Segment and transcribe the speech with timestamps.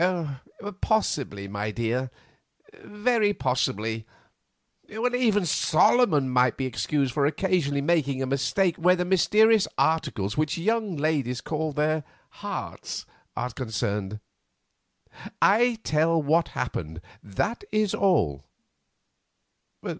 [0.81, 2.09] "Possibly, my dear,
[2.83, 4.07] very possibly;
[4.89, 10.57] even Solomon might be excused for occasionally making a mistake where the mysterious articles which
[10.57, 12.03] young ladies call their
[12.41, 14.19] hearts are concerned.
[15.39, 18.45] I tell what happened, that is all.